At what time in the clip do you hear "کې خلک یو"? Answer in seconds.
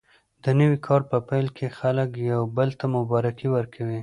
1.57-2.41